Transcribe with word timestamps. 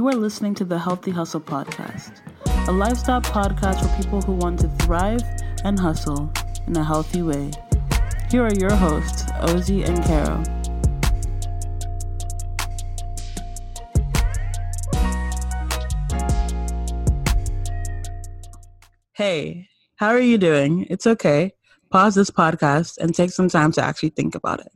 You 0.00 0.08
are 0.08 0.14
listening 0.14 0.54
to 0.54 0.64
the 0.64 0.78
Healthy 0.78 1.10
Hustle 1.10 1.42
Podcast, 1.42 2.22
a 2.66 2.72
lifestyle 2.72 3.20
podcast 3.20 3.82
for 3.82 4.02
people 4.02 4.22
who 4.22 4.32
want 4.32 4.58
to 4.60 4.68
thrive 4.78 5.20
and 5.62 5.78
hustle 5.78 6.32
in 6.66 6.74
a 6.74 6.82
healthy 6.82 7.20
way. 7.20 7.50
Here 8.30 8.42
are 8.42 8.54
your 8.54 8.74
hosts, 8.74 9.24
Ozi 9.42 9.86
and 9.86 10.02
Caro. 10.02 10.42
Hey, 19.12 19.68
how 19.96 20.08
are 20.08 20.18
you 20.18 20.38
doing? 20.38 20.86
It's 20.88 21.06
okay. 21.06 21.52
Pause 21.90 22.14
this 22.14 22.30
podcast 22.30 22.96
and 22.96 23.14
take 23.14 23.32
some 23.32 23.50
time 23.50 23.70
to 23.72 23.84
actually 23.84 24.08
think 24.16 24.34
about 24.34 24.60
it. 24.60 24.72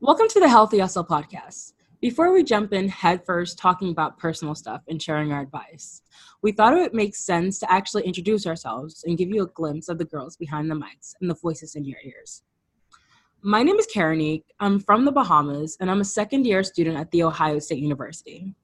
Welcome 0.00 0.28
to 0.28 0.40
the 0.40 0.48
Healthy 0.50 0.80
Hustle 0.80 1.06
Podcast. 1.06 1.72
Before 2.02 2.30
we 2.30 2.44
jump 2.44 2.74
in 2.74 2.90
headfirst 2.90 3.58
talking 3.58 3.90
about 3.90 4.18
personal 4.18 4.54
stuff 4.54 4.82
and 4.86 5.00
sharing 5.00 5.32
our 5.32 5.40
advice, 5.40 6.02
we 6.42 6.52
thought 6.52 6.74
it 6.74 6.80
would 6.80 6.92
make 6.92 7.16
sense 7.16 7.58
to 7.60 7.72
actually 7.72 8.02
introduce 8.02 8.46
ourselves 8.46 9.02
and 9.06 9.16
give 9.16 9.30
you 9.30 9.42
a 9.42 9.48
glimpse 9.48 9.88
of 9.88 9.96
the 9.96 10.04
girls 10.04 10.36
behind 10.36 10.70
the 10.70 10.74
mics 10.74 11.14
and 11.20 11.30
the 11.30 11.34
voices 11.34 11.74
in 11.74 11.86
your 11.86 11.98
ears. 12.04 12.42
My 13.40 13.62
name 13.62 13.76
is 13.76 13.86
Caronique. 13.86 14.44
I'm 14.60 14.78
from 14.78 15.06
the 15.06 15.12
Bahamas 15.12 15.78
and 15.80 15.90
I'm 15.90 16.02
a 16.02 16.04
second 16.04 16.46
year 16.46 16.62
student 16.62 16.98
at 16.98 17.10
The 17.12 17.22
Ohio 17.22 17.58
State 17.58 17.78
University. 17.78 18.54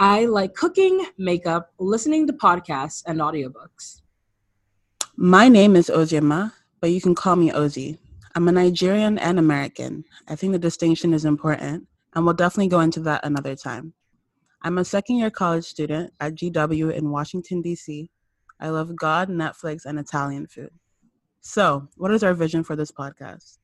I 0.00 0.24
like 0.24 0.54
cooking, 0.54 1.06
makeup, 1.16 1.72
listening 1.78 2.26
to 2.26 2.32
podcasts, 2.32 3.04
and 3.06 3.20
audiobooks. 3.20 4.00
My 5.16 5.48
name 5.48 5.76
is 5.76 5.90
Ozioma, 5.94 6.52
but 6.80 6.90
you 6.90 7.00
can 7.00 7.14
call 7.14 7.36
me 7.36 7.52
Ozi. 7.52 7.98
I'm 8.34 8.48
a 8.48 8.52
Nigerian 8.52 9.16
and 9.18 9.38
American. 9.38 10.04
I 10.26 10.34
think 10.34 10.52
the 10.52 10.58
distinction 10.58 11.14
is 11.14 11.24
important 11.24 11.86
and 12.14 12.24
we'll 12.24 12.34
definitely 12.34 12.68
go 12.68 12.80
into 12.80 13.00
that 13.00 13.24
another 13.24 13.56
time. 13.56 13.92
I'm 14.62 14.78
a 14.78 14.84
second 14.84 15.16
year 15.16 15.30
college 15.30 15.64
student 15.64 16.12
at 16.20 16.34
GW 16.34 16.94
in 16.94 17.10
Washington, 17.10 17.60
D.C. 17.60 18.10
I 18.60 18.68
love 18.68 18.96
God, 18.96 19.28
Netflix, 19.28 19.84
and 19.84 19.98
Italian 19.98 20.46
food. 20.46 20.70
So, 21.40 21.88
what 21.96 22.10
is 22.12 22.22
our 22.22 22.32
vision 22.32 22.64
for 22.64 22.76
this 22.76 22.90
podcast? 22.90 23.58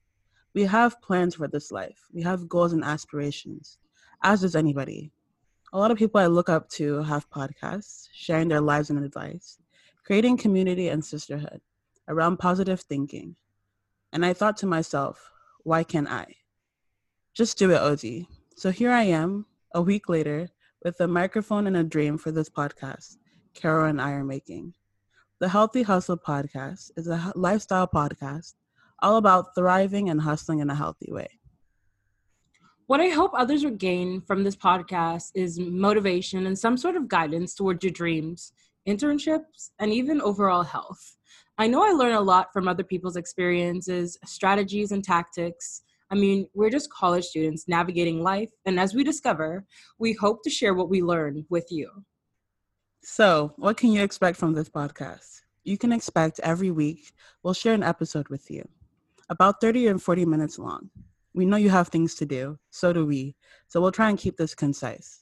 We 0.52 0.64
have 0.64 1.00
plans 1.00 1.36
for 1.36 1.48
this 1.48 1.70
life, 1.70 1.98
we 2.12 2.22
have 2.22 2.48
goals 2.48 2.72
and 2.72 2.84
aspirations, 2.84 3.78
as 4.22 4.42
does 4.42 4.56
anybody. 4.56 5.12
A 5.72 5.78
lot 5.78 5.92
of 5.92 5.96
people 5.96 6.20
I 6.20 6.26
look 6.26 6.48
up 6.48 6.68
to 6.70 7.02
have 7.02 7.30
podcasts, 7.30 8.08
sharing 8.12 8.48
their 8.48 8.60
lives 8.60 8.90
and 8.90 9.02
advice, 9.02 9.58
creating 10.04 10.36
community 10.36 10.88
and 10.88 11.04
sisterhood 11.04 11.60
around 12.08 12.38
positive 12.38 12.80
thinking. 12.80 13.36
And 14.12 14.26
I 14.26 14.32
thought 14.32 14.56
to 14.58 14.66
myself, 14.66 15.30
why 15.62 15.84
can't 15.84 16.10
I? 16.10 16.26
Just 17.32 17.56
do 17.56 17.70
it, 17.70 17.80
Ozi. 17.80 18.26
So 18.60 18.70
here 18.70 18.90
I 18.90 19.04
am, 19.04 19.46
a 19.74 19.80
week 19.80 20.10
later, 20.10 20.50
with 20.84 21.00
a 21.00 21.08
microphone 21.08 21.66
and 21.66 21.78
a 21.78 21.82
dream 21.82 22.18
for 22.18 22.30
this 22.30 22.50
podcast 22.50 23.16
Caro 23.54 23.88
and 23.88 23.98
I 23.98 24.10
are 24.10 24.22
making. 24.22 24.74
The 25.38 25.48
Healthy 25.48 25.82
Hustle 25.82 26.18
podcast 26.18 26.90
is 26.94 27.08
a 27.08 27.32
lifestyle 27.34 27.88
podcast 27.88 28.52
all 28.98 29.16
about 29.16 29.54
thriving 29.54 30.10
and 30.10 30.20
hustling 30.20 30.58
in 30.58 30.68
a 30.68 30.74
healthy 30.74 31.10
way. 31.10 31.40
What 32.86 33.00
I 33.00 33.08
hope 33.08 33.30
others 33.32 33.64
will 33.64 33.70
gain 33.70 34.20
from 34.20 34.44
this 34.44 34.56
podcast 34.56 35.30
is 35.34 35.58
motivation 35.58 36.46
and 36.46 36.58
some 36.58 36.76
sort 36.76 36.96
of 36.96 37.08
guidance 37.08 37.54
towards 37.54 37.82
your 37.82 37.94
dreams, 37.94 38.52
internships, 38.86 39.70
and 39.78 39.90
even 39.90 40.20
overall 40.20 40.64
health. 40.64 41.16
I 41.56 41.66
know 41.66 41.82
I 41.82 41.92
learn 41.92 42.12
a 42.12 42.20
lot 42.20 42.52
from 42.52 42.68
other 42.68 42.84
people's 42.84 43.16
experiences, 43.16 44.18
strategies, 44.26 44.92
and 44.92 45.02
tactics 45.02 45.80
I 46.10 46.16
mean, 46.16 46.48
we're 46.54 46.70
just 46.70 46.92
college 46.92 47.24
students 47.24 47.68
navigating 47.68 48.20
life, 48.22 48.50
and 48.66 48.80
as 48.80 48.94
we 48.94 49.04
discover, 49.04 49.64
we 49.98 50.12
hope 50.12 50.42
to 50.42 50.50
share 50.50 50.74
what 50.74 50.90
we 50.90 51.02
learn 51.02 51.46
with 51.48 51.66
you. 51.70 51.88
So, 53.02 53.54
what 53.56 53.76
can 53.76 53.92
you 53.92 54.02
expect 54.02 54.36
from 54.36 54.52
this 54.52 54.68
podcast? 54.68 55.42
You 55.62 55.78
can 55.78 55.92
expect 55.92 56.40
every 56.40 56.70
week 56.70 57.12
we'll 57.42 57.54
share 57.54 57.74
an 57.74 57.82
episode 57.82 58.28
with 58.28 58.50
you, 58.50 58.68
about 59.28 59.60
30 59.60 59.86
and 59.86 60.02
40 60.02 60.26
minutes 60.26 60.58
long. 60.58 60.90
We 61.32 61.46
know 61.46 61.56
you 61.56 61.70
have 61.70 61.88
things 61.88 62.16
to 62.16 62.26
do, 62.26 62.58
so 62.70 62.92
do 62.92 63.06
we, 63.06 63.36
so 63.68 63.80
we'll 63.80 63.92
try 63.92 64.08
and 64.08 64.18
keep 64.18 64.36
this 64.36 64.54
concise. 64.54 65.20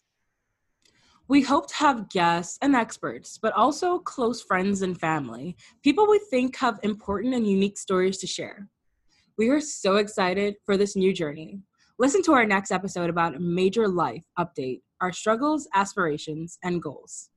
We 1.29 1.43
hope 1.43 1.69
to 1.69 1.75
have 1.75 2.09
guests 2.09 2.59
and 2.63 2.75
experts, 2.75 3.37
but 3.37 3.53
also 3.53 3.99
close 3.99 4.41
friends 4.41 4.81
and 4.81 4.99
family, 4.99 5.55
people 5.83 6.09
we 6.09 6.19
think 6.31 6.57
have 6.57 6.81
important 6.83 7.35
and 7.35 7.47
unique 7.47 7.77
stories 7.77 8.17
to 8.19 8.27
share. 8.27 8.69
We 9.39 9.51
are 9.51 9.61
so 9.61 9.99
excited 9.99 10.57
for 10.67 10.77
this 10.77 10.97
new 10.97 11.13
journey. 11.13 11.61
Listen 11.97 12.23
to 12.23 12.33
our 12.33 12.45
next 12.45 12.73
episode 12.73 13.09
about 13.09 13.37
a 13.37 13.39
major 13.39 13.87
life 13.87 14.25
update, 14.37 14.83
our 15.01 15.13
struggles, 15.13 15.69
aspirations, 15.77 16.59
and 16.65 16.83
goals. 16.83 17.31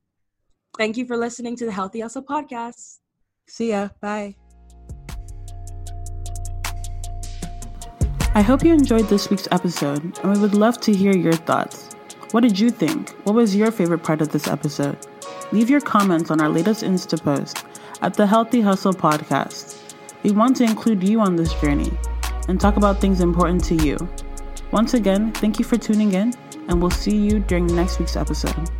Thank 0.76 0.96
you 0.96 1.06
for 1.06 1.16
listening 1.16 1.54
to 1.58 1.64
the 1.64 1.70
Healthy 1.70 2.00
Hustle 2.00 2.24
podcast. 2.24 2.98
See 3.46 3.68
ya. 3.68 3.90
Bye. 4.00 4.34
I 8.34 8.42
hope 8.42 8.64
you 8.64 8.72
enjoyed 8.72 9.06
this 9.08 9.30
week's 9.30 9.46
episode, 9.52 10.18
and 10.24 10.32
we 10.32 10.40
would 10.40 10.54
love 10.54 10.80
to 10.80 10.92
hear 10.92 11.16
your 11.16 11.34
thoughts. 11.34 11.88
What 12.32 12.40
did 12.40 12.58
you 12.58 12.70
think? 12.70 13.10
What 13.22 13.36
was 13.36 13.54
your 13.54 13.70
favorite 13.70 14.02
part 14.02 14.20
of 14.20 14.30
this 14.30 14.48
episode? 14.48 14.98
Leave 15.52 15.70
your 15.70 15.80
comments 15.80 16.32
on 16.32 16.40
our 16.40 16.48
latest 16.48 16.82
Insta 16.82 17.22
post 17.22 17.64
at 18.00 18.14
the 18.14 18.26
Healthy 18.26 18.60
Hustle 18.60 18.92
Podcast. 18.92 19.81
We 20.22 20.30
want 20.30 20.56
to 20.56 20.64
include 20.64 21.02
you 21.02 21.20
on 21.20 21.36
this 21.36 21.52
journey 21.54 21.90
and 22.48 22.60
talk 22.60 22.76
about 22.76 23.00
things 23.00 23.20
important 23.20 23.64
to 23.64 23.74
you. 23.74 23.96
Once 24.70 24.94
again, 24.94 25.32
thank 25.32 25.58
you 25.58 25.64
for 25.64 25.76
tuning 25.76 26.12
in, 26.12 26.32
and 26.68 26.80
we'll 26.80 26.90
see 26.90 27.16
you 27.16 27.40
during 27.40 27.66
next 27.66 27.98
week's 27.98 28.16
episode. 28.16 28.70